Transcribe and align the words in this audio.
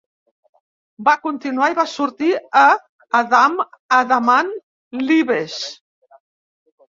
Va 1.09 1.13
continuar 1.25 1.67
i 1.73 1.75
va 1.79 1.85
sortir 1.91 2.29
a 2.61 2.63
Adam 3.19 3.61
Adamant 3.99 4.51
Lives! 5.05 5.61